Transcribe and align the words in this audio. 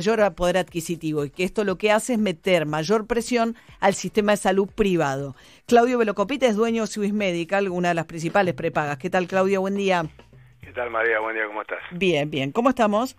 mayor 0.00 0.34
poder 0.34 0.56
adquisitivo 0.56 1.26
y 1.26 1.30
que 1.30 1.44
esto 1.44 1.62
lo 1.62 1.76
que 1.76 1.92
hace 1.92 2.14
es 2.14 2.18
meter 2.18 2.64
mayor 2.64 3.06
presión 3.06 3.54
al 3.80 3.92
sistema 3.92 4.32
de 4.32 4.38
salud 4.38 4.66
privado. 4.74 5.34
Claudio 5.66 5.98
Velocopita 5.98 6.46
es 6.46 6.56
dueño 6.56 6.82
de 6.82 6.86
Swiss 6.86 7.12
Medical, 7.12 7.68
una 7.68 7.88
de 7.88 7.94
las 7.94 8.06
principales 8.06 8.54
prepagas. 8.54 8.96
¿Qué 8.96 9.10
tal, 9.10 9.26
Claudio? 9.26 9.60
Buen 9.60 9.76
día. 9.76 10.04
¿Qué 10.62 10.72
tal, 10.72 10.88
María? 10.88 11.20
Buen 11.20 11.36
día, 11.36 11.46
¿cómo 11.46 11.60
estás? 11.60 11.80
Bien, 11.90 12.30
bien. 12.30 12.50
¿Cómo 12.50 12.70
estamos? 12.70 13.14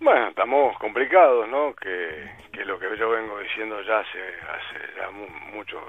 Bueno, 0.00 0.28
estamos 0.28 0.78
complicados, 0.78 1.46
¿no? 1.50 1.74
Que, 1.74 2.30
que 2.52 2.64
lo 2.64 2.78
que 2.78 2.86
yo 2.98 3.10
vengo 3.10 3.38
diciendo 3.40 3.82
ya 3.82 3.98
hace, 3.98 4.18
hace 4.18 4.96
ya 4.96 5.10
muchos 5.54 5.82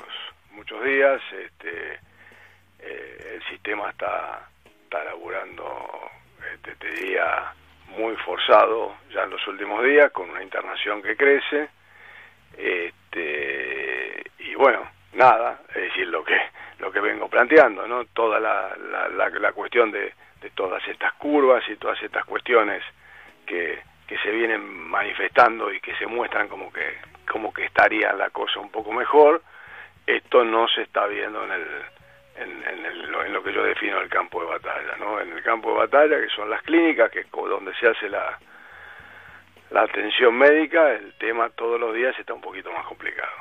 muchos 0.52 0.84
días, 0.84 1.22
este, 1.46 1.94
eh, 2.80 3.36
el 3.36 3.44
sistema 3.50 3.92
está, 3.92 4.50
está 4.84 5.04
laburando, 5.06 6.10
este, 6.54 6.76
te 6.76 6.90
diría, 6.90 7.54
muy 7.98 8.16
forzado 8.18 8.96
ya 9.14 9.24
en 9.24 9.32
los 9.32 9.46
últimos 9.48 9.84
días, 9.84 10.12
con 10.12 10.30
una 10.30 10.44
internación 10.44 11.02
que 11.02 11.18
crece, 11.18 11.70
este, 12.58 14.24
y 14.40 14.56
bueno, 14.56 14.90
nada, 15.14 15.62
es 15.70 15.82
decir, 15.84 16.08
lo 16.08 16.24
que 16.24 16.38
lo 16.80 16.92
que 16.92 17.00
vengo 17.00 17.28
planteando, 17.28 17.88
¿no? 17.88 18.06
Toda 18.06 18.40
la, 18.40 18.76
la, 18.78 19.30
la, 19.30 19.52
cuestión 19.52 19.92
de, 19.92 20.14
de 20.42 20.50
todas 20.52 20.88
estas 20.88 21.14
curvas 21.14 21.64
y 21.70 21.76
todas 21.76 22.02
estas 22.04 22.24
cuestiones 22.26 22.84
que, 23.46 23.82
que 24.06 24.18
se 24.20 24.30
vienen 24.30 24.62
manifestando 24.64 25.72
y 25.72 25.80
que 25.80 25.96
se 25.96 26.06
muestran 26.06 26.48
como 26.48 26.72
que 26.72 26.98
como 27.30 27.52
que 27.54 27.66
estaría 27.66 28.14
la 28.14 28.30
cosa 28.30 28.60
un 28.60 28.72
poco 28.72 28.94
mejor, 28.94 29.42
esto 30.06 30.46
no 30.46 30.68
se 30.70 30.84
está 30.84 31.08
viendo 31.08 31.44
en 31.44 31.52
el 31.52 31.68
en, 32.40 32.64
en, 32.68 33.34
lo 33.34 33.44
que 33.44 33.54
yo 33.54 33.64
defino 33.64 34.00
el 34.00 34.10
campo 34.10 34.42
de 34.42 34.48
batalla, 34.48 34.96
¿no? 35.00 35.20
En 35.20 35.32
el 35.32 35.44
campo 35.44 35.72
de 35.72 35.78
batalla, 35.80 36.20
que 36.20 36.30
son 36.30 36.50
las 36.50 36.62
clínicas, 36.64 37.12
que 37.12 37.26
donde 37.32 37.74
se 37.76 37.88
hace 37.88 38.10
la, 38.10 38.38
la 39.72 39.82
atención 39.84 40.36
médica, 40.36 40.94
el 40.94 41.14
tema 41.14 41.50
todos 41.50 41.80
los 41.80 41.94
días 41.94 42.18
está 42.20 42.34
un 42.34 42.42
poquito 42.42 42.72
más 42.72 42.86
complicado. 42.86 43.32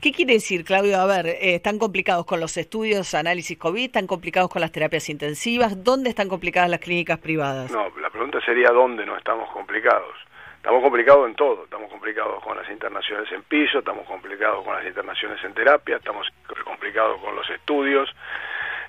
¿Qué 0.00 0.12
quiere 0.12 0.34
decir, 0.34 0.64
Claudio? 0.64 0.98
A 0.98 1.06
ver, 1.06 1.26
eh, 1.26 1.54
¿están 1.54 1.78
complicados 1.78 2.26
con 2.26 2.40
los 2.40 2.56
estudios, 2.56 3.14
análisis 3.14 3.56
COVID? 3.56 3.84
¿Están 3.84 4.06
complicados 4.06 4.50
con 4.50 4.60
las 4.60 4.72
terapias 4.72 5.08
intensivas? 5.08 5.84
¿Dónde 5.84 6.10
están 6.10 6.28
complicadas 6.28 6.68
las 6.68 6.80
clínicas 6.80 7.18
privadas? 7.18 7.70
No, 7.70 7.88
la 8.00 8.10
pregunta 8.10 8.40
sería 8.44 8.70
¿dónde 8.70 9.06
no 9.06 9.16
estamos 9.16 9.50
complicados? 9.50 10.14
Estamos 10.62 10.80
complicados 10.80 11.28
en 11.28 11.34
todo, 11.34 11.64
estamos 11.64 11.90
complicados 11.90 12.40
con 12.40 12.56
las 12.56 12.70
internaciones 12.70 13.32
en 13.32 13.42
piso, 13.42 13.80
estamos 13.80 14.06
complicados 14.06 14.64
con 14.64 14.76
las 14.76 14.86
internaciones 14.86 15.42
en 15.42 15.54
terapia, 15.54 15.96
estamos 15.96 16.28
complicados 16.64 17.20
con 17.20 17.34
los 17.34 17.50
estudios, 17.50 18.08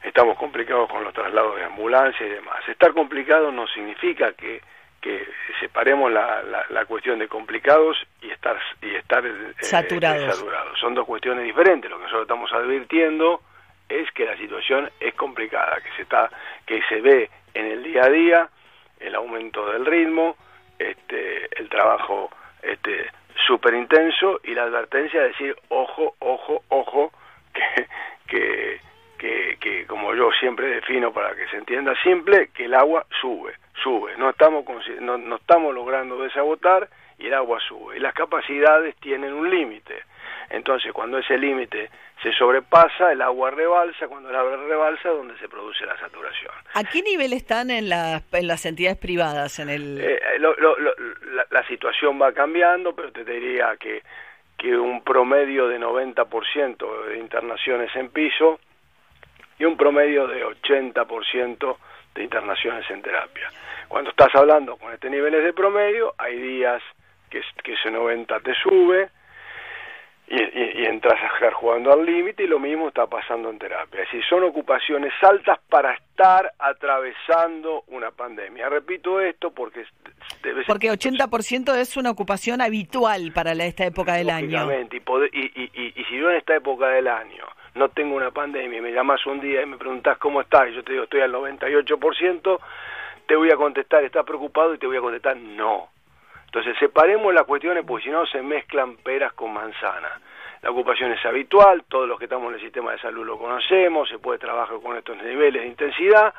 estamos 0.03 0.37
complicados 0.37 0.87
con 0.87 1.03
los 1.03 1.11
traslados 1.15 1.55
de 1.55 1.63
ambulancia 1.63 2.27
y 2.27 2.29
demás. 2.29 2.59
Estar 2.67 2.93
complicado 2.93 3.51
no 3.51 3.65
significa 3.69 4.33
que, 4.33 4.61
que 5.01 5.27
separemos 5.59 6.11
la, 6.11 6.43
la, 6.69 6.85
cuestión 6.85 7.17
de 7.17 7.27
complicados 7.27 7.97
y 8.21 8.29
estar, 8.29 8.55
y 8.79 8.93
estar 8.93 9.25
eh, 9.25 9.53
saturados. 9.57 10.79
Son 10.79 10.93
dos 10.93 11.07
cuestiones 11.07 11.43
diferentes. 11.43 11.89
Lo 11.89 11.97
que 11.97 12.03
nosotros 12.03 12.25
estamos 12.25 12.53
advirtiendo 12.53 13.41
es 13.89 14.11
que 14.11 14.25
la 14.25 14.37
situación 14.37 14.91
es 14.99 15.15
complicada, 15.15 15.81
que 15.81 15.89
se, 15.95 16.03
está, 16.03 16.29
que 16.67 16.83
se 16.83 17.01
ve 17.01 17.31
en 17.55 17.65
el 17.65 17.81
día 17.81 18.03
a 18.03 18.09
día 18.09 18.49
el 18.99 19.15
aumento 19.15 19.71
del 19.71 19.87
ritmo, 19.87 20.37
este, 20.91 21.49
el 21.59 21.69
trabajo 21.69 22.29
este 22.61 23.09
súper 23.47 23.73
intenso 23.73 24.39
y 24.43 24.53
la 24.53 24.63
advertencia 24.63 25.21
de 25.21 25.27
decir 25.29 25.55
ojo, 25.69 26.15
ojo, 26.19 26.63
ojo, 26.69 27.11
que, 27.53 27.87
que, 28.27 28.79
que, 29.17 29.57
que, 29.59 29.85
como 29.85 30.13
yo 30.13 30.31
siempre 30.39 30.67
defino 30.67 31.11
para 31.11 31.35
que 31.35 31.47
se 31.47 31.57
entienda 31.57 31.93
simple, 32.03 32.49
que 32.53 32.65
el 32.65 32.73
agua 32.73 33.05
sube, 33.21 33.53
sube, 33.81 34.15
no 34.17 34.29
estamos, 34.29 34.65
no, 35.01 35.17
no 35.17 35.35
estamos 35.35 35.73
logrando 35.73 36.21
desagotar 36.21 36.87
y 37.19 37.27
el 37.27 37.33
agua 37.33 37.59
sube. 37.67 37.97
Y 37.97 37.99
las 37.99 38.13
capacidades 38.13 38.95
tienen 38.97 39.33
un 39.33 39.49
límite. 39.49 40.03
Entonces, 40.53 40.93
cuando 40.93 41.17
ese 41.17 41.35
límite 41.35 41.89
se 42.21 42.31
sobrepasa, 42.31 43.11
el 43.11 43.23
agua 43.23 43.49
rebalsa, 43.49 44.07
cuando 44.07 44.29
el 44.29 44.35
agua 44.35 44.55
rebalsa 44.55 45.09
es 45.09 45.15
donde 45.15 45.35
se 45.39 45.49
produce 45.49 45.83
la 45.83 45.97
saturación. 45.97 46.53
¿A 46.75 46.83
qué 46.83 47.01
nivel 47.01 47.33
están 47.33 47.71
en, 47.71 47.91
en 47.91 48.47
las 48.47 48.65
entidades 48.67 48.99
privadas? 48.99 49.57
En 49.57 49.69
el... 49.69 49.99
Eh, 49.99 50.21
la, 51.49 51.67
situación 51.67 52.21
va 52.21 52.31
cambiando, 52.33 52.93
pero 52.93 53.11
te 53.11 53.25
diría 53.25 53.75
que, 53.79 54.03
que 54.55 54.77
un 54.77 55.03
promedio 55.03 55.67
de 55.67 55.79
90% 55.79 57.05
de 57.07 57.17
internaciones 57.17 57.89
en 57.95 58.09
piso 58.09 58.59
y 59.57 59.65
un 59.65 59.75
promedio 59.75 60.27
de 60.27 60.45
80% 60.45 61.77
de 62.13 62.23
internaciones 62.23 62.87
en 62.91 63.01
terapia. 63.01 63.49
Cuando 63.87 64.11
estás 64.11 64.29
hablando 64.35 64.77
con 64.77 64.93
este 64.93 65.09
niveles 65.09 65.43
de 65.43 65.53
promedio, 65.53 66.13
hay 66.19 66.37
días 66.37 66.83
que, 67.31 67.41
que 67.63 67.73
ese 67.73 67.89
90 67.89 68.39
te 68.41 68.53
sube, 68.53 69.09
y, 70.27 70.85
entras 70.85 71.21
a 71.21 71.27
estar 71.35 71.53
jugando 71.53 71.91
al 71.91 72.05
límite 72.05 72.43
y 72.43 72.47
lo 72.47 72.59
mismo 72.59 72.87
está 72.87 73.07
pasando 73.07 73.49
en 73.49 73.59
terapia. 73.59 74.01
Es 74.01 74.07
decir, 74.07 74.23
son 74.27 74.43
ocupaciones 74.43 75.13
altas 75.21 75.59
para 75.69 75.93
estar 75.93 76.51
atravesando 76.59 77.83
una 77.87 78.11
pandemia. 78.11 78.69
Repito 78.69 79.19
esto 79.19 79.51
porque... 79.51 79.85
Debe 80.41 80.63
porque 80.65 80.91
80% 80.91 81.75
es 81.75 81.97
una 81.97 82.11
ocupación 82.11 82.61
habitual 82.61 83.31
para 83.33 83.51
esta 83.51 83.85
época 83.85 84.13
del 84.13 84.29
año. 84.29 84.69
Y, 84.71 85.37
y, 85.37 85.93
y, 85.95 86.03
si 86.05 86.17
yo 86.17 86.29
en 86.29 86.37
esta 86.37 86.55
época 86.55 86.87
del 86.87 87.07
año 87.07 87.45
no 87.75 87.89
tengo 87.89 88.15
una 88.15 88.31
pandemia 88.31 88.79
y 88.79 88.81
me 88.81 88.91
llamas 88.91 89.25
un 89.25 89.39
día 89.41 89.61
y 89.61 89.65
me 89.65 89.77
preguntas 89.77 90.17
cómo 90.17 90.41
estás 90.41 90.69
y 90.69 90.75
yo 90.75 90.83
te 90.83 90.93
digo 90.93 91.05
estoy 91.05 91.21
al 91.21 91.33
98%, 91.33 92.59
te 93.25 93.35
voy 93.35 93.51
a 93.51 93.55
contestar, 93.55 94.03
¿estás 94.03 94.25
preocupado? 94.25 94.73
Y 94.73 94.77
te 94.77 94.87
voy 94.87 94.97
a 94.97 95.01
contestar, 95.01 95.35
no 95.37 95.92
entonces 96.53 96.77
separemos 96.77 97.33
las 97.33 97.45
cuestiones 97.47 97.83
porque 97.83 98.03
si 98.03 98.11
no 98.11 98.27
se 98.27 98.43
mezclan 98.43 98.97
peras 98.97 99.33
con 99.33 99.51
manzanas. 99.51 100.21
La 100.61 100.69
ocupación 100.69 101.11
es 101.11 101.25
habitual, 101.25 101.83
todos 101.89 102.07
los 102.07 102.19
que 102.19 102.25
estamos 102.25 102.49
en 102.49 102.53
el 102.53 102.61
sistema 102.61 102.91
de 102.91 102.99
salud 102.99 103.25
lo 103.25 103.39
conocemos, 103.39 104.07
se 104.07 104.19
puede 104.19 104.37
trabajar 104.37 104.77
con 104.79 104.95
estos 104.95 105.17
niveles 105.17 105.63
de 105.63 105.67
intensidad, 105.67 106.31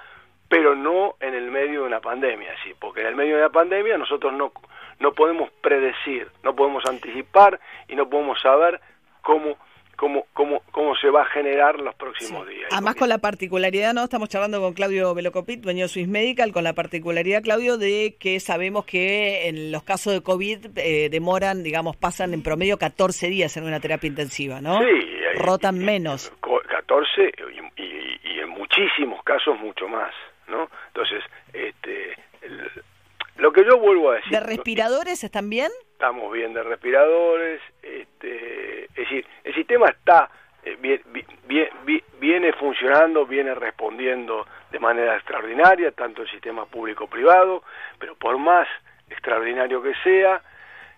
pero 0.48 0.76
no 0.76 1.16
en 1.18 1.34
el 1.34 1.50
medio 1.50 1.80
de 1.80 1.88
una 1.88 1.98
pandemia, 1.98 2.54
¿sí? 2.62 2.74
porque 2.78 3.00
en 3.00 3.08
el 3.08 3.16
medio 3.16 3.34
de 3.34 3.40
una 3.40 3.50
pandemia 3.50 3.98
nosotros 3.98 4.32
no, 4.32 4.52
no 5.00 5.12
podemos 5.14 5.50
predecir, 5.60 6.28
no 6.44 6.54
podemos 6.54 6.86
anticipar 6.86 7.58
y 7.88 7.96
no 7.96 8.08
podemos 8.08 8.40
saber 8.40 8.80
cómo 9.20 9.56
cómo, 9.96 10.26
cómo, 10.32 10.62
cómo 10.70 10.94
se 10.96 11.10
va 11.10 11.22
a 11.22 11.26
generar 11.26 11.80
los 11.80 11.94
próximos 11.94 12.46
días. 12.48 12.68
Además 12.72 12.94
con 12.96 13.08
la 13.08 13.18
particularidad, 13.18 13.94
¿no? 13.94 14.04
Estamos 14.04 14.28
charlando 14.28 14.60
con 14.60 14.74
Claudio 14.74 15.14
Velocopit, 15.14 15.60
dueño 15.60 15.84
de 15.84 15.88
Swiss 15.88 16.08
Medical, 16.08 16.52
con 16.52 16.64
la 16.64 16.72
particularidad, 16.72 17.42
Claudio, 17.42 17.78
de 17.78 18.16
que 18.18 18.40
sabemos 18.40 18.84
que 18.84 19.48
en 19.48 19.72
los 19.72 19.82
casos 19.82 20.12
de 20.12 20.22
COVID 20.22 20.66
eh, 20.76 21.08
demoran, 21.10 21.62
digamos, 21.62 21.96
pasan 21.96 22.34
en 22.34 22.42
promedio 22.42 22.78
14 22.78 23.28
días 23.28 23.56
en 23.56 23.64
una 23.64 23.80
terapia 23.80 24.08
intensiva, 24.08 24.60
¿no? 24.60 24.80
Sí. 24.80 25.14
Rotan 25.36 25.78
menos. 25.78 26.32
14 26.40 27.32
y, 27.76 27.82
y, 27.82 28.40
en 28.40 28.48
muchísimos 28.50 29.22
casos 29.24 29.58
mucho 29.58 29.88
más, 29.88 30.12
¿no? 30.48 30.68
Entonces, 30.88 31.22
este... 31.52 32.16
lo 33.36 33.52
que 33.52 33.64
yo 33.64 33.78
vuelvo 33.78 34.10
a 34.10 34.16
decir... 34.16 34.32
¿De 34.32 34.40
respiradores 34.40 35.24
están 35.24 35.50
bien? 35.50 35.70
Estamos 36.04 36.32
bien 36.34 36.52
de 36.52 36.62
respiradores, 36.62 37.62
este, 37.82 38.84
es 38.84 38.94
decir, 38.94 39.26
el 39.42 39.54
sistema 39.54 39.86
está 39.86 40.28
eh, 40.62 40.76
viene 42.20 42.52
funcionando, 42.52 43.24
viene 43.24 43.54
respondiendo 43.54 44.46
de 44.70 44.78
manera 44.80 45.16
extraordinaria, 45.16 45.92
tanto 45.92 46.20
el 46.20 46.28
sistema 46.28 46.66
público-privado, 46.66 47.62
pero 47.98 48.16
por 48.16 48.36
más 48.36 48.68
extraordinario 49.08 49.82
que 49.82 49.94
sea, 50.04 50.42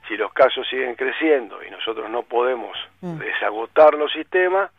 si 0.08 0.16
los 0.16 0.32
casos 0.32 0.66
siguen 0.68 0.96
creciendo 0.96 1.62
y 1.62 1.70
nosotros 1.70 2.10
no 2.10 2.24
podemos 2.24 2.76
mm. 3.00 3.18
desagotar 3.18 3.94
los 3.94 4.10
sistemas, 4.10 4.72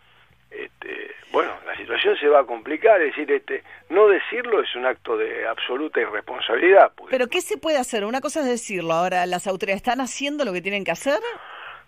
este, 0.58 1.12
bueno, 1.32 1.52
la 1.66 1.76
situación 1.76 2.18
se 2.18 2.28
va 2.28 2.40
a 2.40 2.46
complicar, 2.46 3.02
es 3.02 3.16
decir, 3.16 3.32
este, 3.32 3.64
no 3.90 4.08
decirlo 4.08 4.62
es 4.62 4.76
un 4.76 4.86
acto 4.86 5.18
de 5.18 5.48
absoluta 5.48 6.00
irresponsabilidad. 6.02 6.92
Pero 7.10 7.28
¿qué 7.28 7.42
se 7.42 7.58
puede 7.58 7.78
hacer? 7.78 8.06
Una 8.06 8.22
cosa 8.22 8.40
es 8.42 8.48
decirlo, 8.48 8.94
ahora, 8.94 9.26
¿las 9.26 9.48
autoridades 9.48 9.82
están 9.82 10.02
haciendo 10.02 10.46
lo 10.46 10.54
que 10.54 10.62
tienen 10.62 10.84
que 10.84 10.92
hacer? 10.92 11.20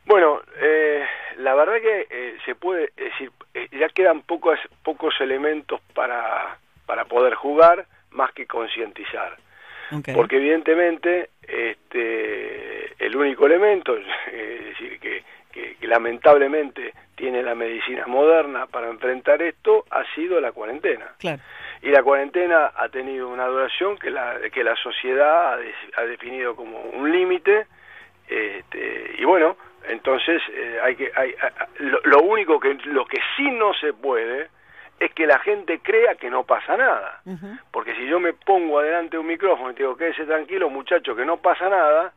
Bueno, 0.06 0.42
eh, 0.60 1.06
la 1.38 1.56
verdad 1.56 1.76
que 1.82 2.08
eh, 2.10 2.38
se 2.46 2.56
puede 2.56 2.92
decir, 2.96 3.32
eh, 3.54 3.68
ya 3.72 3.90
quedan 3.90 4.22
pocos, 4.22 4.60
pocos 4.84 5.14
elementos 5.20 5.82
para, 5.94 6.58
para 6.86 7.06
poder 7.06 7.36
jugar 7.36 7.86
más 8.12 8.32
que 8.34 8.46
concientizar. 8.46 9.38
Porque 10.14 10.36
evidentemente 10.36 11.32
este, 11.42 12.94
el 13.04 13.16
único 13.16 13.48
elemento, 13.48 13.98
es 14.32 14.66
decir, 14.66 15.00
que, 15.00 15.24
que, 15.80 15.88
lamentablemente 15.88 16.94
tiene 17.16 17.42
la 17.42 17.56
medicina 17.56 18.06
moderna 18.08 18.68
para 18.68 18.90
enfrentar 18.90 19.42
esto, 19.42 19.86
ha 19.92 20.04
sido 20.16 20.40
la 20.40 20.52
cuarentena. 20.52 21.14
Y 21.82 21.90
la 21.90 22.04
cuarentena 22.04 22.72
ha 22.76 22.90
tenido 22.90 23.30
una 23.30 23.48
duración 23.48 23.98
que 23.98 24.10
la, 24.10 24.38
que 24.52 24.64
la 24.64 24.76
sociedad 24.76 25.54
ha, 25.54 26.02
ha 26.02 26.06
definido 26.06 26.56
como 26.56 26.80
un 26.80 27.12
límite, 27.12 27.68
este, 28.28 29.16
y 29.18 29.26
bueno, 29.26 29.58
entonces, 29.88 30.42
eh, 30.54 30.80
hay 30.84 30.96
que, 30.96 31.12
hay, 31.16 31.34
lo, 31.80 32.22
único 32.22 32.60
que, 32.60 32.76
lo 32.86 33.06
que 33.06 33.20
sí 33.36 33.50
no 33.50 33.74
se 33.74 33.94
puede 33.94 34.50
es 35.00 35.12
que 35.14 35.26
la 35.26 35.40
gente 35.40 35.80
crea 35.80 36.16
que 36.16 36.30
no 36.30 36.44
pasa 36.44 36.76
nada. 36.76 37.22
Porque 37.72 37.96
si 37.96 38.06
yo 38.06 38.20
me 38.20 38.34
pongo 38.34 38.80
adelante 38.80 39.18
un 39.18 39.28
micrófono 39.28 39.72
y 39.72 39.74
te 39.74 39.84
digo, 39.84 39.96
quédese 39.96 40.26
tranquilo, 40.26 40.70
muchacho, 40.70 41.16
que 41.16 41.26
no 41.26 41.38
pasa 41.38 41.70
nada, 41.70 42.14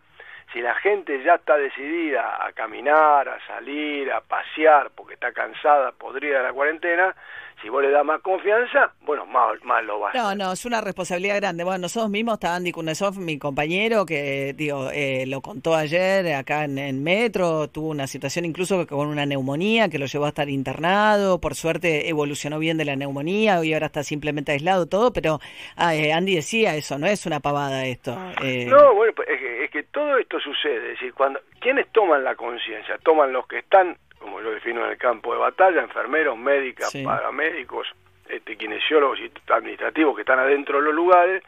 la 0.60 0.74
gente 0.76 1.22
ya 1.24 1.36
está 1.36 1.56
decidida 1.56 2.44
a 2.44 2.52
caminar, 2.52 3.28
a 3.28 3.38
salir, 3.46 4.12
a 4.12 4.20
pasear, 4.20 4.90
porque 4.94 5.14
está 5.14 5.32
cansada, 5.32 5.92
podrida 5.92 6.38
de 6.38 6.44
la 6.44 6.52
cuarentena, 6.52 7.14
si 7.62 7.68
vos 7.68 7.80
le 7.80 7.90
das 7.90 8.04
más 8.04 8.20
confianza, 8.22 8.92
bueno, 9.02 9.24
más, 9.24 9.84
lo 9.84 10.00
va 10.00 10.10
a 10.10 10.12
No, 10.14 10.34
no, 10.34 10.52
es 10.52 10.64
una 10.64 10.80
responsabilidad 10.80 11.36
grande. 11.36 11.62
Bueno, 11.62 11.78
nosotros 11.78 12.10
mismos, 12.10 12.34
está 12.34 12.56
Andy 12.56 12.72
Kunesov, 12.72 13.16
mi 13.18 13.38
compañero, 13.38 14.04
que 14.04 14.52
digo, 14.56 14.90
eh, 14.92 15.26
lo 15.28 15.40
contó 15.40 15.76
ayer 15.76 16.34
acá 16.34 16.64
en, 16.64 16.78
en, 16.78 17.04
Metro, 17.04 17.68
tuvo 17.68 17.90
una 17.90 18.08
situación 18.08 18.44
incluso 18.44 18.84
con 18.88 19.06
una 19.06 19.26
neumonía 19.26 19.88
que 19.88 19.98
lo 19.98 20.06
llevó 20.06 20.24
a 20.24 20.28
estar 20.28 20.48
internado, 20.48 21.40
por 21.40 21.54
suerte 21.54 22.08
evolucionó 22.08 22.58
bien 22.58 22.78
de 22.78 22.84
la 22.84 22.96
neumonía 22.96 23.64
y 23.64 23.74
ahora 23.74 23.86
está 23.86 24.02
simplemente 24.02 24.50
aislado 24.52 24.86
todo, 24.86 25.12
pero 25.12 25.38
ah, 25.76 25.94
eh, 25.94 26.12
Andy 26.12 26.34
decía 26.34 26.74
eso, 26.74 26.98
no 26.98 27.06
es 27.06 27.26
una 27.26 27.38
pavada 27.38 27.86
esto. 27.86 28.18
Eh. 28.42 28.66
No, 28.66 28.94
bueno, 28.94 29.12
pues, 29.14 29.28
es 29.28 29.38
que, 29.38 29.51
todo 29.84 30.18
esto 30.18 30.38
sucede, 30.40 30.92
es 30.92 31.00
decir, 31.00 31.14
cuando, 31.14 31.40
¿quiénes 31.60 31.90
toman 31.92 32.22
la 32.22 32.34
conciencia? 32.34 32.98
Toman 32.98 33.32
los 33.32 33.46
que 33.46 33.58
están 33.58 33.96
como 34.22 34.40
yo 34.40 34.52
defino 34.52 34.84
en 34.84 34.92
el 34.92 34.98
campo 34.98 35.32
de 35.32 35.40
batalla, 35.40 35.82
enfermeros, 35.82 36.38
médicas, 36.38 36.92
paramédicos, 37.04 37.88
este, 38.28 38.56
kinesiólogos 38.56 39.18
y 39.18 39.30
administrativos 39.48 40.14
que 40.14 40.22
están 40.22 40.38
adentro 40.38 40.78
de 40.78 40.84
los 40.84 40.94
lugares, 40.94 41.42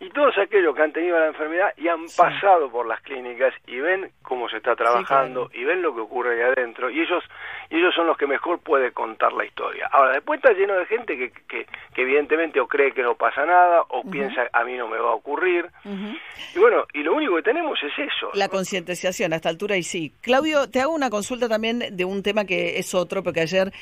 y 0.00 0.10
todos 0.10 0.36
aquellos 0.38 0.74
que 0.76 0.82
han 0.82 0.92
tenido 0.92 1.18
la 1.18 1.26
enfermedad 1.26 1.72
y 1.76 1.88
han 1.88 2.06
pasado 2.16 2.70
por 2.70 2.86
las 2.86 3.00
clínicas 3.00 3.52
y 3.66 3.80
ven 3.80 4.12
cómo 4.22 4.48
se 4.48 4.58
está 4.58 4.76
trabajando 4.76 5.50
y 5.52 5.64
ven 5.64 5.82
lo 5.82 5.92
que 5.92 6.00
ocurre 6.00 6.34
ahí 6.34 6.52
adentro 6.52 6.88
y 6.88 7.00
ellos 7.00 7.24
y 7.70 7.76
ellos 7.76 7.94
son 7.94 8.06
los 8.06 8.16
que 8.16 8.26
mejor 8.26 8.60
puede 8.60 8.92
contar 8.92 9.32
la 9.32 9.44
historia. 9.44 9.88
Ahora, 9.92 10.12
después 10.12 10.38
está 10.38 10.52
lleno 10.52 10.74
de 10.74 10.86
gente 10.86 11.18
que, 11.18 11.30
que, 11.48 11.66
evidentemente 11.96 12.60
o 12.60 12.66
cree 12.66 12.92
que 12.92 13.02
no 13.02 13.14
pasa 13.16 13.44
nada 13.44 13.82
o 13.88 14.02
piensa 14.02 14.48
a 14.52 14.64
mí 14.64 14.76
no 14.76 14.88
me 14.88 14.98
va 14.98 15.10
a 15.10 15.14
ocurrir. 15.14 15.68
Y 15.84 16.58
bueno, 16.58 16.86
y 16.94 17.02
lo 17.02 17.14
único 17.14 17.36
que 17.36 17.42
tenemos 17.42 17.78
es 17.82 17.92
eso. 17.98 18.30
La 18.34 18.48
concientización 18.48 19.32
a 19.32 19.36
esta 19.36 19.48
altura 19.48 19.76
y 19.76 19.82
sí. 19.82 20.12
Claudio, 20.20 20.70
te 20.70 20.80
hago 20.80 20.94
una 20.94 21.10
consulta 21.10 21.48
también 21.48 21.82
de 21.90 22.04
un 22.04 22.22
tema 22.22 22.44
que 22.44 22.78
es 22.78 22.94
otro, 22.94 23.22
porque 23.22 23.40
ayer, 23.40 23.72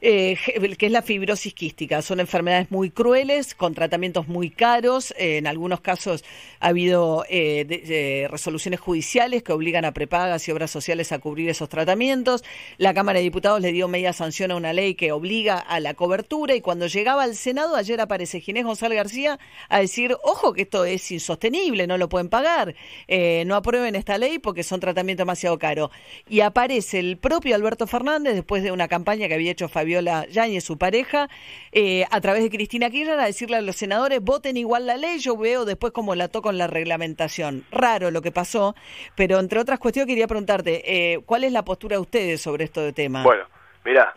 eh, 0.00 0.36
que 0.78 0.86
es 0.86 0.92
la 0.92 1.02
fibrosis 1.02 1.54
quística. 1.54 2.02
Son 2.02 2.18
enfermedades 2.18 2.70
muy 2.70 2.90
crueles, 2.90 3.54
con 3.54 3.74
tratamientos 3.74 4.26
muy 4.26 4.50
caros, 4.50 5.14
en 5.18 5.46
algunos 5.46 5.80
casos 5.80 6.24
ha 6.60 6.68
habido 6.68 7.24
eh, 7.28 8.26
resoluciones 8.30 8.80
judiciales 8.80 9.42
que 9.42 9.52
obligan 9.52 9.84
a 9.84 9.92
prepagas 9.92 10.48
y 10.48 10.52
obras 10.52 10.70
sociales 10.70 11.12
a 11.12 11.18
cubrir 11.18 11.50
esos 11.50 11.68
tratamientos. 11.68 12.42
La 12.78 12.94
Cámara 12.94 13.18
de 13.18 13.26
Diputados 13.36 13.60
le 13.60 13.72
dio 13.72 13.86
media 13.86 14.14
sanción 14.14 14.50
a 14.50 14.56
una 14.56 14.72
ley 14.72 14.94
que 14.94 15.12
obliga 15.12 15.58
a 15.58 15.78
la 15.78 15.92
cobertura 15.92 16.54
y 16.54 16.62
cuando 16.62 16.86
llegaba 16.86 17.22
al 17.22 17.34
Senado, 17.34 17.76
ayer 17.76 18.00
aparece 18.00 18.40
Ginés 18.40 18.64
González 18.64 18.96
García 18.96 19.38
a 19.68 19.80
decir, 19.80 20.16
ojo 20.22 20.54
que 20.54 20.62
esto 20.62 20.86
es 20.86 21.10
insostenible, 21.12 21.86
no 21.86 21.98
lo 21.98 22.08
pueden 22.08 22.30
pagar, 22.30 22.74
eh, 23.08 23.44
no 23.44 23.54
aprueben 23.54 23.94
esta 23.94 24.16
ley 24.16 24.38
porque 24.38 24.62
son 24.62 24.80
tratamientos 24.80 25.26
demasiado 25.26 25.58
caros. 25.58 25.90
Y 26.26 26.40
aparece 26.40 26.98
el 26.98 27.18
propio 27.18 27.54
Alberto 27.54 27.86
Fernández, 27.86 28.36
después 28.36 28.62
de 28.62 28.72
una 28.72 28.88
campaña 28.88 29.28
que 29.28 29.34
había 29.34 29.52
hecho 29.52 29.68
Fabiola 29.68 30.26
Yáñez, 30.30 30.64
su 30.64 30.78
pareja, 30.78 31.28
eh, 31.72 32.06
a 32.10 32.22
través 32.22 32.42
de 32.42 32.48
Cristina 32.48 32.88
Kirchner, 32.88 33.20
a 33.20 33.26
decirle 33.26 33.56
a 33.56 33.60
los 33.60 33.76
senadores, 33.76 34.22
voten 34.22 34.56
igual 34.56 34.86
la 34.86 34.96
ley, 34.96 35.18
yo 35.18 35.36
veo 35.36 35.66
después 35.66 35.92
como 35.92 36.14
la 36.14 36.28
con 36.28 36.56
la 36.56 36.68
reglamentación. 36.68 37.64
Raro 37.70 38.10
lo 38.10 38.22
que 38.22 38.32
pasó, 38.32 38.74
pero 39.14 39.38
entre 39.40 39.60
otras 39.60 39.78
cuestiones 39.78 40.08
quería 40.08 40.26
preguntarte, 40.26 40.82
eh, 40.86 41.20
¿cuál 41.26 41.44
es 41.44 41.52
la 41.52 41.66
postura 41.66 41.96
de 41.96 42.00
ustedes 42.00 42.40
sobre 42.40 42.64
esto 42.64 42.80
de 42.80 42.94
tema? 42.94 43.25
Bueno, 43.26 43.44
mira, 43.84 44.14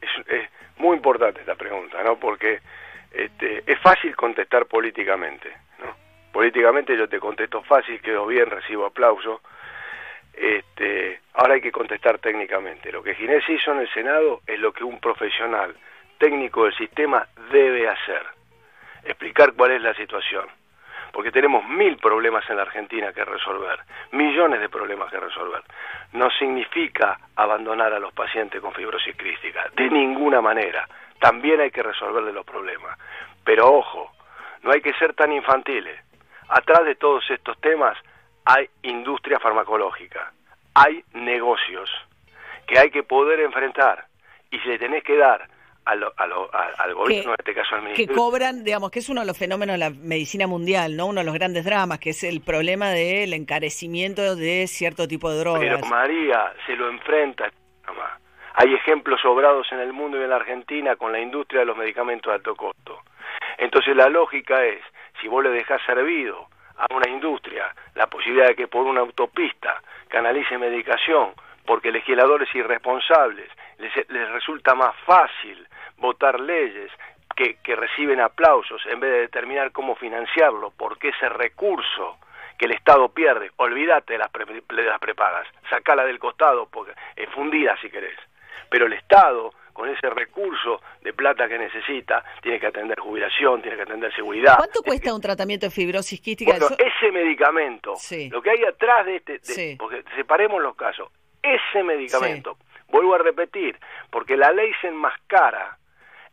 es, 0.00 0.48
muy 0.78 0.96
importante 0.96 1.40
esta 1.40 1.56
pregunta, 1.56 2.02
¿no? 2.02 2.18
Porque 2.18 2.60
este, 3.12 3.62
es 3.70 3.78
fácil 3.80 4.16
contestar 4.16 4.64
políticamente, 4.64 5.52
¿no? 5.78 5.94
Políticamente 6.32 6.96
yo 6.96 7.06
te 7.06 7.20
contesto 7.20 7.62
fácil, 7.64 8.00
quedo 8.00 8.26
bien, 8.26 8.46
recibo 8.46 8.86
aplauso. 8.86 9.42
Este, 10.32 11.20
ahora 11.34 11.56
hay 11.56 11.60
que 11.60 11.70
contestar 11.70 12.18
técnicamente. 12.18 12.90
Lo 12.90 13.02
que 13.02 13.14
Ginés 13.14 13.46
hizo 13.46 13.72
en 13.72 13.80
el 13.80 13.92
Senado 13.92 14.40
es 14.46 14.58
lo 14.58 14.72
que 14.72 14.84
un 14.84 15.00
profesional 15.00 15.76
técnico 16.16 16.64
del 16.64 16.74
sistema 16.76 17.28
debe 17.52 17.86
hacer. 17.86 18.22
Explicar 19.04 19.52
cuál 19.52 19.72
es 19.72 19.82
la 19.82 19.92
situación 19.92 20.46
porque 21.12 21.32
tenemos 21.32 21.66
mil 21.68 21.96
problemas 21.96 22.48
en 22.50 22.56
la 22.56 22.62
Argentina 22.62 23.12
que 23.12 23.24
resolver, 23.24 23.80
millones 24.12 24.60
de 24.60 24.68
problemas 24.68 25.10
que 25.10 25.18
resolver. 25.18 25.62
No 26.12 26.30
significa 26.30 27.18
abandonar 27.36 27.92
a 27.92 27.98
los 27.98 28.12
pacientes 28.12 28.60
con 28.60 28.72
fibrosis 28.72 29.16
crística, 29.16 29.66
de 29.74 29.88
ninguna 29.90 30.40
manera. 30.40 30.86
También 31.18 31.60
hay 31.60 31.70
que 31.70 31.82
resolverle 31.82 32.32
los 32.32 32.44
problemas. 32.44 32.98
Pero 33.44 33.72
ojo, 33.72 34.12
no 34.62 34.72
hay 34.72 34.80
que 34.80 34.92
ser 34.94 35.14
tan 35.14 35.32
infantiles. 35.32 36.00
Atrás 36.48 36.84
de 36.84 36.94
todos 36.94 37.28
estos 37.30 37.60
temas 37.60 37.96
hay 38.44 38.68
industria 38.82 39.40
farmacológica, 39.40 40.32
hay 40.74 41.02
negocios 41.14 41.90
que 42.66 42.78
hay 42.78 42.90
que 42.90 43.02
poder 43.02 43.40
enfrentar 43.40 44.06
y 44.50 44.58
si 44.60 44.68
le 44.68 44.78
tenés 44.78 45.02
que 45.02 45.16
dar 45.16 45.48
al 45.86 46.94
gobierno, 46.94 47.30
en 47.30 47.36
este 47.38 47.54
caso 47.54 47.76
al 47.76 47.82
ministerio. 47.82 48.12
Que 48.12 48.14
cobran, 48.14 48.64
digamos, 48.64 48.90
que 48.90 48.98
es 48.98 49.08
uno 49.08 49.20
de 49.20 49.26
los 49.26 49.38
fenómenos 49.38 49.74
de 49.74 49.78
la 49.78 49.90
medicina 49.90 50.46
mundial, 50.46 50.96
¿no? 50.96 51.06
Uno 51.06 51.20
de 51.20 51.26
los 51.26 51.34
grandes 51.34 51.64
dramas, 51.64 52.00
que 52.00 52.10
es 52.10 52.24
el 52.24 52.40
problema 52.40 52.90
del 52.90 53.32
encarecimiento 53.32 54.34
de 54.34 54.66
cierto 54.66 55.06
tipo 55.06 55.30
de 55.30 55.38
drogas. 55.38 55.60
Pero 55.60 55.86
María 55.86 56.52
se 56.66 56.74
lo 56.76 56.88
enfrenta. 56.88 57.50
Hay 58.58 58.72
ejemplos 58.72 59.20
sobrados 59.20 59.66
en 59.70 59.80
el 59.80 59.92
mundo 59.92 60.18
y 60.18 60.22
en 60.22 60.30
la 60.30 60.36
Argentina 60.36 60.96
con 60.96 61.12
la 61.12 61.20
industria 61.20 61.60
de 61.60 61.66
los 61.66 61.76
medicamentos 61.76 62.30
de 62.30 62.36
alto 62.36 62.56
costo. 62.56 63.02
Entonces 63.58 63.94
la 63.94 64.08
lógica 64.08 64.64
es, 64.64 64.80
si 65.20 65.28
vos 65.28 65.44
le 65.44 65.50
dejás 65.50 65.80
servido 65.84 66.48
a 66.78 66.86
una 66.94 67.08
industria 67.10 67.74
la 67.94 68.06
posibilidad 68.06 68.48
de 68.48 68.56
que 68.56 68.66
por 68.66 68.86
una 68.86 69.00
autopista 69.00 69.82
canalice 70.08 70.56
medicación 70.56 71.32
porque 71.66 71.92
legisladores 71.92 72.48
irresponsables 72.54 73.50
les, 73.78 73.92
les 74.08 74.30
resulta 74.30 74.74
más 74.74 74.94
fácil 75.04 75.65
votar 75.98 76.40
leyes 76.40 76.90
que, 77.36 77.56
que 77.62 77.76
reciben 77.76 78.20
aplausos 78.20 78.82
en 78.86 79.00
vez 79.00 79.12
de 79.12 79.20
determinar 79.20 79.72
cómo 79.72 79.94
financiarlo, 79.96 80.72
porque 80.76 81.08
ese 81.08 81.28
recurso 81.28 82.18
que 82.58 82.66
el 82.66 82.72
Estado 82.72 83.08
pierde, 83.10 83.50
olvídate 83.56 84.14
de 84.14 84.18
las, 84.18 84.32
de 84.32 84.82
las 84.82 84.98
prepagas, 84.98 85.46
sacala 85.68 86.04
del 86.04 86.18
costado, 86.18 86.66
porque 86.70 86.92
es 87.14 87.28
fundida 87.30 87.76
si 87.80 87.90
querés. 87.90 88.18
Pero 88.70 88.86
el 88.86 88.94
Estado, 88.94 89.52
con 89.72 89.88
ese 89.90 90.08
recurso 90.08 90.80
de 91.02 91.12
plata 91.12 91.48
que 91.48 91.58
necesita, 91.58 92.24
tiene 92.42 92.58
que 92.58 92.66
atender 92.66 92.98
jubilación, 92.98 93.60
tiene 93.60 93.76
que 93.76 93.82
atender 93.82 94.14
seguridad. 94.14 94.56
¿Cuánto 94.56 94.82
cuesta 94.82 95.14
un 95.14 95.20
tratamiento 95.20 95.66
de 95.66 95.70
fibrosis 95.70 96.20
quística? 96.20 96.52
Bueno, 96.52 96.68
ese 96.78 97.12
medicamento, 97.12 97.94
lo 98.30 98.42
que 98.42 98.50
hay 98.50 98.64
atrás 98.64 99.04
de 99.04 99.16
este, 99.16 99.76
porque 99.78 100.02
separemos 100.16 100.62
los 100.62 100.74
casos, 100.74 101.10
ese 101.42 101.82
medicamento, 101.82 102.56
vuelvo 102.88 103.14
a 103.14 103.18
repetir, 103.18 103.78
porque 104.10 104.36
la 104.36 104.50
ley 104.52 104.72
se 104.80 104.88
enmascara 104.88 105.76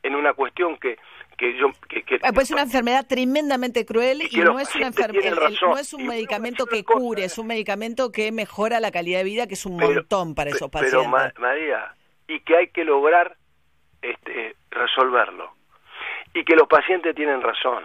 en 0.03 0.15
una 0.15 0.33
cuestión 0.33 0.77
que 0.77 0.97
que 1.37 1.57
yo 1.57 1.71
que, 1.89 2.19
ah, 2.21 2.31
pues 2.31 2.45
es 2.45 2.51
una 2.51 2.61
enfermedad 2.61 3.07
tremendamente 3.07 3.85
cruel 3.85 4.21
y, 4.21 4.37
no 4.37 4.59
es 4.59 4.75
una 4.75 4.91
no 4.91 5.77
es 5.77 5.93
un 5.93 6.05
medicamento 6.05 6.67
que 6.67 6.83
cure, 6.83 7.23
es 7.23 7.37
un 7.39 7.47
medicamento 7.47 8.11
que 8.11 8.31
mejora 8.31 8.79
la 8.79 8.91
calidad 8.91 9.19
de 9.19 9.23
vida, 9.23 9.47
que 9.47 9.55
es 9.55 9.65
un 9.65 9.77
montón 9.77 10.35
para 10.35 10.51
esos 10.51 10.69
pacientes. 10.69 10.99
Pero 11.01 11.41
María, 11.41 11.91
y 12.27 12.39
que 12.41 12.55
hay 12.55 12.67
que 12.67 12.83
lograr 12.83 13.35
este 14.01 14.55
resolverlo. 14.69 15.53
Y 16.33 16.43
que 16.43 16.55
los 16.55 16.67
pacientes 16.67 17.15
tienen 17.15 17.41
razón. 17.41 17.83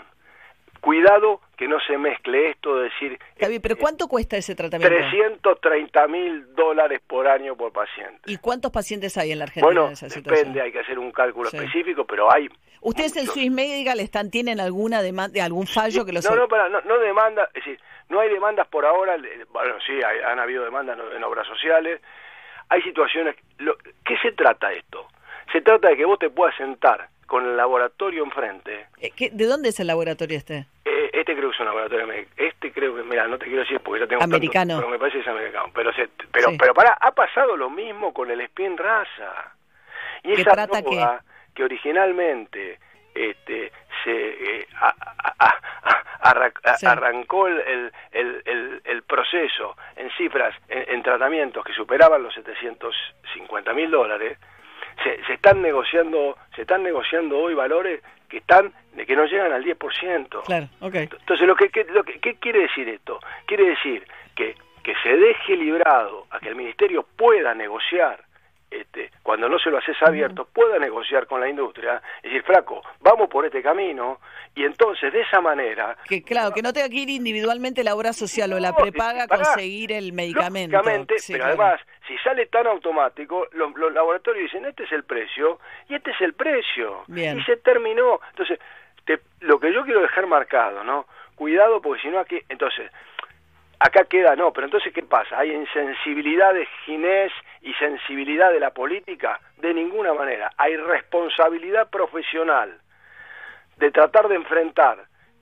Cuidado 0.89 1.43
que 1.59 1.69
no 1.69 1.79
se 1.81 1.99
mezcle 1.99 2.49
esto 2.49 2.77
de 2.77 2.85
decir... 2.85 3.19
David, 3.39 3.61
pero 3.63 3.77
¿cuánto 3.77 4.09
cuesta 4.09 4.39
ese 4.39 4.55
tratamiento? 4.55 4.97
330 4.97 6.09
mil 6.09 6.55
dólares 6.55 7.03
por 7.07 7.29
año 7.29 7.55
por 7.57 7.73
paciente. 7.73 8.23
¿Y 8.25 8.39
cuántos 8.39 8.73
pacientes 8.73 9.19
hay 9.19 9.33
en 9.33 9.41
la 9.41 9.45
Argentina 9.45 9.67
bueno, 9.67 9.87
en 9.89 9.93
esa 9.93 10.09
situación? 10.09 10.35
depende, 10.35 10.63
hay 10.63 10.73
que 10.73 10.79
hacer 10.79 10.99
un 10.99 11.13
cálculo 11.13 11.51
específico, 11.51 12.07
pero 12.07 12.33
hay... 12.33 12.49
¿Ustedes 12.81 13.19
en 13.19 13.27
Swiss 13.27 13.51
Medical 13.51 14.01
están, 14.01 14.31
tienen 14.31 14.61
alguna 14.61 15.03
demanda, 15.03 15.45
algún 15.45 15.67
fallo 15.67 16.07
que 16.07 16.13
los... 16.13 16.25
No, 16.25 16.35
no, 16.35 16.49
para, 16.49 16.71
no, 16.71 16.81
no 16.81 16.99
demanda, 17.01 17.51
es 17.53 17.63
decir, 17.63 17.79
no 18.09 18.21
hay 18.21 18.31
demandas 18.31 18.67
por 18.69 18.87
ahora, 18.87 19.19
bueno, 19.53 19.75
sí, 19.87 19.93
han 20.03 20.39
habido 20.39 20.65
demandas 20.65 20.99
en 21.15 21.23
obras 21.23 21.47
sociales, 21.47 22.01
hay 22.71 22.81
situaciones... 22.81 23.37
Lo, 23.59 23.77
¿Qué 24.07 24.17
se 24.23 24.33
trata 24.33 24.73
esto? 24.73 25.07
Se 25.53 25.61
trata 25.61 25.91
de 25.91 25.99
que 25.99 26.07
vos 26.07 26.19
te 26.19 26.31
puedas 26.31 26.57
sentar 26.57 27.11
con 27.29 27.45
el 27.45 27.57
laboratorio 27.57 28.25
enfrente. 28.25 28.87
Eh, 29.01 29.31
¿De 29.31 29.45
dónde 29.45 29.69
es 29.69 29.79
el 29.79 29.87
laboratorio 29.87 30.37
este? 30.37 30.67
Este 31.19 31.35
creo 31.35 31.51
que 31.51 31.55
es 31.57 31.61
un 31.61 31.67
laboratorio 31.67 32.27
Este 32.37 32.73
creo 32.73 32.95
que, 32.95 33.03
mira, 33.03 33.27
no 33.27 33.39
te 33.39 33.47
quiero 33.47 33.63
decir 33.63 33.81
porque 33.81 34.01
ya 34.01 34.07
tengo 34.07 34.23
americano. 34.23 34.77
pero 34.77 34.89
me 34.89 34.99
parece 34.99 35.19
que 35.19 35.23
es 35.23 35.29
americano. 35.29 35.71
Pero, 35.75 35.91
pero, 36.31 36.49
pero 36.59 36.75
para, 36.75 36.93
ha 36.93 37.11
pasado 37.13 37.57
lo 37.57 37.69
mismo 37.71 38.13
con 38.15 38.31
el 38.31 38.41
spin 38.43 38.77
raza. 38.77 39.53
Y 40.23 40.33
esa 40.33 40.53
trata 40.53 40.83
que 41.55 41.65
originalmente 41.65 42.79
este, 43.15 43.73
se 44.05 44.61
eh, 44.61 44.69
arrancó 46.21 47.49
el, 47.49 47.93
el, 48.13 48.83
el, 48.85 49.03
proceso 49.03 49.77
en 49.97 50.11
cifras, 50.13 50.55
en, 50.69 50.95
en 50.95 51.03
tratamientos 51.03 51.65
que 51.65 51.73
superaban 51.73 52.23
los 52.23 52.33
750 52.35 53.73
mil 53.73 53.91
dólares, 53.91 54.39
se, 55.03 55.25
se 55.25 55.35
están 55.35 55.63
negociando 55.63 56.37
se 56.55 56.63
están 56.63 56.83
negociando 56.83 57.39
hoy 57.39 57.55
valores 57.55 58.03
que 58.29 58.39
están 58.39 58.73
de 58.95 59.07
que 59.07 59.17
no 59.17 59.25
llegan 59.25 59.53
al 59.53 59.65
10%. 59.65 60.43
Claro, 60.45 60.69
Entonces, 60.81 61.47
lo 61.47 61.55
que, 61.55 61.71
lo 61.91 62.05
que 62.05 62.19
¿qué 62.19 62.35
quiere 62.35 62.63
decir 62.63 62.89
esto? 62.89 63.21
Quiere 63.47 63.71
decir 63.71 64.05
que 64.35 64.55
que 64.89 64.95
se 65.03 65.17
deje 65.19 65.55
librado 65.55 66.27
a 66.31 66.41
que 66.41 66.49
el 66.49 66.55
ministerio 66.55 67.03
pueda 67.03 67.53
negociar 67.55 68.21
este, 68.71 69.11
cuando 69.23 69.49
no 69.49 69.59
se 69.59 69.71
lo 69.71 69.79
haces 69.79 69.97
abierto, 70.03 70.47
pueda 70.47 70.79
negociar 70.79 71.27
con 71.27 71.41
la 71.41 71.49
industria, 71.49 72.03
y 72.23 72.29
decir, 72.29 72.43
flaco, 72.43 72.83
vamos 73.01 73.29
por 73.29 73.45
este 73.47 73.63
camino, 73.63 74.21
y 74.55 74.65
entonces 74.65 75.13
de 75.13 75.23
esa 75.23 75.41
manera... 75.41 75.97
Que 76.09 76.23
claro, 76.23 76.53
que 76.53 76.63
no 76.63 76.73
tenga 76.73 76.89
que 76.89 76.97
ir 76.97 77.11
individualmente 77.11 77.85
la 77.85 77.95
obra 77.95 78.13
social 78.13 78.53
o 78.53 78.59
la 78.59 78.75
prepaga 78.75 79.25
a 79.25 79.29
conseguir 79.29 79.93
el 79.93 80.13
medicamento. 80.13 80.81
pero 81.29 81.45
además, 81.45 81.81
si 82.07 82.17
sale 82.19 82.47
tan 82.47 82.67
automático, 82.67 83.47
los, 83.53 83.75
laboratorios 83.93 84.51
dicen, 84.51 84.67
este 84.67 84.85
es 84.85 84.93
el 84.93 85.05
precio, 85.05 85.61
y 85.89 85.95
este 85.95 86.11
es 86.11 86.21
el 86.21 86.35
precio, 86.35 87.05
y 87.09 87.43
se 87.43 87.57
terminó. 87.57 88.21
Entonces, 88.31 88.59
lo 89.41 89.59
que 89.59 89.73
yo 89.73 89.85
quiero 89.85 90.03
dejar 90.03 90.27
marcado, 90.27 90.85
¿no? 90.85 91.07
Cuidado, 91.35 91.81
porque 91.81 92.03
si 92.03 92.09
no 92.09 92.19
aquí, 92.19 92.41
entonces, 92.49 92.91
acá 93.79 94.05
queda 94.05 94.35
no, 94.37 94.53
pero 94.53 94.67
entonces 94.67 94.93
¿qué 94.93 95.03
pasa? 95.03 95.39
¿Hay 95.39 95.53
insensibilidad 95.53 96.53
de 96.53 96.67
Ginés 96.85 97.33
y 97.63 97.73
sensibilidad 97.75 98.53
de 98.53 98.61
la 98.61 98.71
política? 98.71 99.41
De 99.57 99.75
ninguna 99.75 100.15
manera. 100.15 100.53
Hay 100.57 100.77
responsabilidad 100.77 101.89
profesional 101.91 102.79
de 103.77 103.91
tratar 103.91 104.29
de 104.29 104.37
enfrentar 104.37 104.99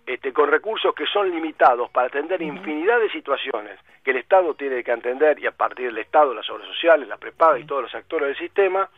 este, 0.06 0.32
con 0.32 0.50
recursos 0.50 0.94
que 0.94 1.06
son 1.06 1.30
limitados 1.30 1.90
para 1.90 2.06
atender 2.06 2.40
infinidad 2.40 3.00
de 3.00 3.10
situaciones 3.10 3.80
que 4.04 4.12
el 4.12 4.18
Estado 4.18 4.54
tiene 4.54 4.84
que 4.84 4.92
atender 4.92 5.38
y 5.40 5.46
a 5.46 5.50
partir 5.50 5.86
del 5.86 5.98
Estado, 5.98 6.32
las 6.32 6.48
obras 6.48 6.68
sociales, 6.68 7.08
la 7.08 7.16
prepaga 7.16 7.58
y 7.58 7.64
todos 7.64 7.82
los 7.82 7.94
actores 7.94 8.28
del 8.28 8.38
sistema, 8.38 8.88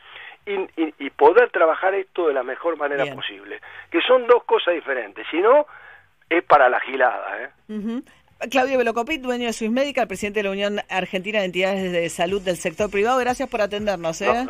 y, 0.45 1.11
poder 1.11 1.51
trabajar 1.51 1.95
esto 1.95 2.29
de 2.29 2.35
la 2.35 2.43
mejor 2.43 2.77
manera 2.77 3.05
posible. 3.15 3.61
Que 3.91 4.01
son 4.03 4.27
dos 4.27 4.45
cosas 4.45 4.75
diferentes, 4.75 5.27
si 5.31 5.41
no, 5.41 5.67
es 6.29 6.43
para 6.45 6.69
la 6.69 6.81
gilada. 6.81 7.43
¿eh? 7.43 7.51
Claudio 8.39 8.79
Velocopit, 8.79 9.21
dueño 9.21 9.47
de 9.47 9.53
Swiss 9.53 9.71
Medical, 9.71 10.07
presidente 10.07 10.39
de 10.39 10.45
la 10.45 10.53
Unión 10.53 10.81
Argentina 10.89 11.41
de 11.41 11.47
Entidades 11.47 11.91
de 11.91 12.09
Salud 12.09 12.41
del 12.41 12.57
Sector 12.57 12.89
Privado. 12.89 13.19
Gracias 13.19 13.49
por 13.49 13.61
atendernos. 13.61 14.21
¿eh? 14.21 14.47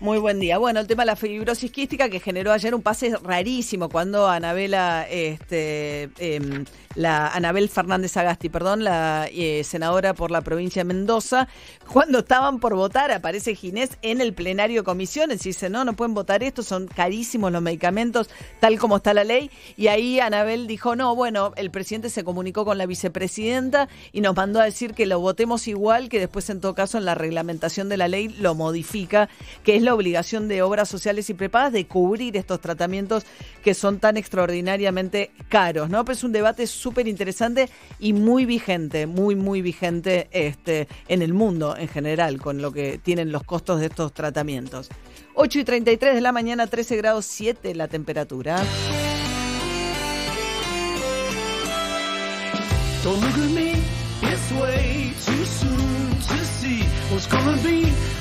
Muy 0.00 0.18
buen 0.18 0.38
día. 0.38 0.58
Bueno, 0.58 0.80
el 0.80 0.86
tema 0.86 1.04
de 1.04 1.06
la 1.06 1.16
fibrosis 1.16 1.72
quística 1.72 2.10
que 2.10 2.20
generó 2.20 2.52
ayer 2.52 2.74
un 2.74 2.82
pase 2.82 3.16
rarísimo 3.22 3.88
cuando 3.88 4.28
Anabela, 4.28 5.06
este, 5.08 6.10
em, 6.18 6.66
la 6.94 7.28
Anabel 7.28 7.70
Fernández 7.70 8.16
Agasti, 8.18 8.50
perdón, 8.50 8.84
la 8.84 9.28
eh, 9.32 9.64
senadora 9.64 10.12
por 10.12 10.30
la 10.30 10.42
provincia 10.42 10.80
de 10.80 10.84
Mendoza, 10.84 11.48
cuando 11.90 12.18
estaban 12.18 12.60
por 12.60 12.74
votar, 12.74 13.10
aparece 13.12 13.54
Ginés 13.54 13.96
en 14.02 14.20
el 14.20 14.34
plenario 14.34 14.82
de 14.82 14.84
comisiones 14.84 15.46
y 15.46 15.50
dice, 15.50 15.70
no, 15.70 15.84
no 15.84 15.94
pueden 15.94 16.14
votar 16.14 16.42
esto, 16.42 16.62
son 16.62 16.86
carísimos 16.86 17.50
los 17.50 17.62
medicamentos, 17.62 18.28
tal 18.60 18.78
como 18.78 18.98
está 18.98 19.14
la 19.14 19.24
ley. 19.24 19.50
Y 19.76 19.86
ahí 19.86 20.20
Anabel 20.20 20.66
dijo, 20.66 20.96
no, 20.96 21.16
bueno, 21.16 21.52
el 21.56 21.70
presidente 21.70 22.10
se 22.10 22.24
comunicó 22.24 22.64
con 22.64 22.76
la 22.76 22.86
vicepresidenta 22.90 23.88
y 24.12 24.20
nos 24.20 24.36
mandó 24.36 24.60
a 24.60 24.64
decir 24.64 24.92
que 24.92 25.06
lo 25.06 25.18
votemos 25.18 25.66
igual, 25.66 26.10
que 26.10 26.20
después 26.20 26.50
en 26.50 26.60
todo 26.60 26.74
caso 26.74 26.98
en 26.98 27.06
la 27.06 27.14
reglamentación 27.14 27.88
de 27.88 27.96
la 27.96 28.08
ley 28.08 28.28
lo 28.28 28.54
modifica, 28.54 29.30
que 29.64 29.76
es 29.76 29.82
la 29.82 29.94
obligación 29.94 30.48
de 30.48 30.60
obras 30.60 30.90
sociales 30.90 31.30
y 31.30 31.34
prepagas 31.34 31.72
de 31.72 31.86
cubrir 31.86 32.36
estos 32.36 32.60
tratamientos 32.60 33.24
que 33.64 33.72
son 33.72 33.98
tan 33.98 34.18
extraordinariamente 34.18 35.30
caros, 35.48 35.88
¿no? 35.88 36.04
Pues 36.04 36.18
es 36.18 36.24
un 36.24 36.32
debate 36.32 36.66
súper 36.66 37.08
interesante 37.08 37.70
y 37.98 38.12
muy 38.12 38.44
vigente, 38.44 39.06
muy, 39.06 39.34
muy 39.34 39.62
vigente 39.62 40.28
este, 40.32 40.88
en 41.08 41.22
el 41.22 41.32
mundo 41.32 41.76
en 41.76 41.88
general, 41.88 42.40
con 42.40 42.60
lo 42.60 42.72
que 42.72 42.98
tienen 42.98 43.32
los 43.32 43.44
costos 43.44 43.80
de 43.80 43.86
estos 43.86 44.12
tratamientos. 44.12 44.90
8 45.34 45.60
y 45.60 45.64
33 45.64 46.14
de 46.14 46.20
la 46.20 46.32
mañana, 46.32 46.66
13 46.66 46.96
grados 46.96 47.24
7 47.26 47.74
la 47.74 47.88
temperatura. 47.88 48.62
Don't 53.02 53.18
look 53.18 53.38
at 53.38 53.50
me, 53.50 53.82
it's 54.22 54.52
way 54.52 55.12
too 55.24 55.44
soon 55.46 56.10
to 56.10 56.44
see 56.44 56.82
what's 57.10 57.26
gonna 57.26 57.56
be. 57.62 58.19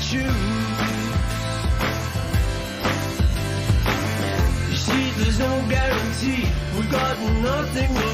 Choose. 0.00 0.22
You 4.70 4.76
see, 4.76 5.10
there's 5.18 5.38
no 5.38 5.64
guarantee. 5.68 6.48
We've 6.76 6.90
got 6.90 7.18
nothing 7.18 8.05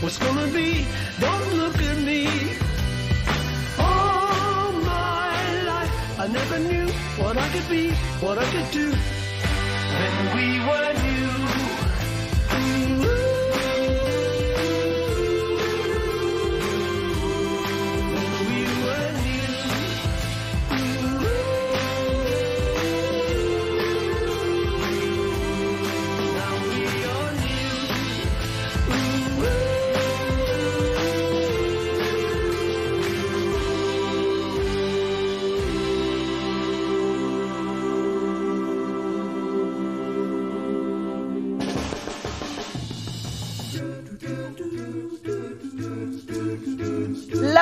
what's 0.00 0.18
gonna 0.18 0.46
be. 0.48 0.84
Don't 1.20 1.54
look 1.54 1.76
at 1.76 1.98
me. 1.98 2.28
All 3.78 4.72
my 4.72 5.62
life, 5.64 6.20
I 6.20 6.26
never 6.28 6.58
knew 6.58 6.88
what 7.22 7.36
I 7.36 7.48
could 7.48 7.68
be, 7.68 7.90
what 8.20 8.38
I 8.38 8.44
could 8.52 8.70
do. 8.70 8.90
When 10.00 10.36
we 10.36 10.46
were 10.66 10.92
new. 11.02 11.77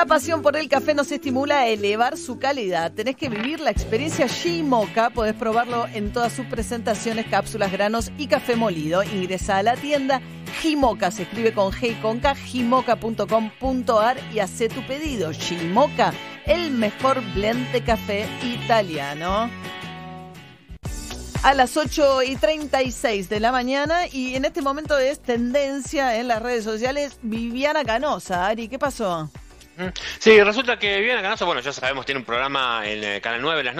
Pasión 0.07 0.41
por 0.41 0.55
el 0.55 0.69
café 0.69 0.93
nos 0.93 1.11
estimula 1.11 1.59
a 1.59 1.67
elevar 1.67 2.17
su 2.17 2.39
calidad. 2.39 2.91
Tenés 2.93 3.15
que 3.15 3.29
vivir 3.29 3.59
la 3.59 3.69
experiencia 3.69 4.25
Shimoka. 4.25 5.09
Podés 5.09 5.35
probarlo 5.35 5.85
en 5.93 6.11
todas 6.11 6.33
sus 6.33 6.45
presentaciones, 6.45 7.27
cápsulas, 7.27 7.71
granos 7.71 8.11
y 8.17 8.27
café 8.27 8.55
molido. 8.55 9.03
Ingresa 9.03 9.57
a 9.57 9.63
la 9.63 9.75
tienda 9.75 10.21
Jimoca, 10.61 11.11
se 11.11 11.23
escribe 11.23 11.53
con 11.53 11.71
G 11.71 11.91
y 11.91 11.95
con 11.95 12.19
K, 12.19 12.33
jimoca.com.ar 12.35 14.17
y 14.33 14.39
hace 14.39 14.69
tu 14.69 14.81
pedido. 14.87 15.31
Shimoka, 15.33 16.13
el 16.45 16.71
mejor 16.71 17.21
blend 17.33 17.71
de 17.71 17.83
café 17.83 18.25
italiano 18.43 19.49
a 21.43 21.53
las 21.53 21.77
8 21.77 22.23
y 22.23 22.35
36 22.35 23.29
de 23.29 23.39
la 23.39 23.51
mañana 23.51 24.07
y 24.07 24.35
en 24.35 24.45
este 24.45 24.61
momento 24.61 24.97
es 24.97 25.19
tendencia 25.19 26.19
en 26.19 26.27
las 26.27 26.41
redes 26.41 26.63
sociales 26.63 27.19
Viviana 27.21 27.83
Canosa. 27.83 28.47
Ari, 28.47 28.67
¿qué 28.67 28.79
pasó? 28.79 29.29
Sí, 30.19 30.41
resulta 30.41 30.77
que 30.77 30.99
Viviana 30.99 31.21
Canosa, 31.21 31.45
bueno, 31.45 31.61
ya 31.61 31.71
sabemos, 31.71 32.05
tiene 32.05 32.19
un 32.19 32.25
programa 32.25 32.81
en 32.85 33.19
Canal 33.21 33.41
9 33.41 33.63
las 33.63 33.75